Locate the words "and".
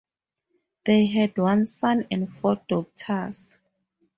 2.09-2.27